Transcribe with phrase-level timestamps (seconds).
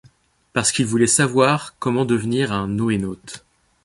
[0.53, 3.45] Parce qu'il voulait savoir comment devenir un NoéNaute.